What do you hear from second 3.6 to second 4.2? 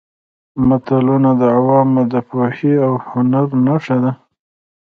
نښه ده